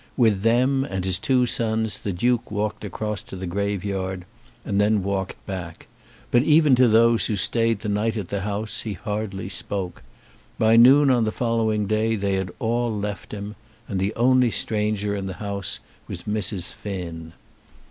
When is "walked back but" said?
5.03-6.41